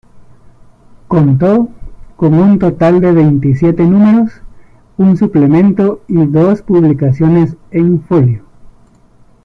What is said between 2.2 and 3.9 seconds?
un total de veintisiete